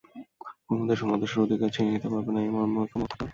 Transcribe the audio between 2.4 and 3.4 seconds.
মর্মে ঐকমত্য থাকতে হবে।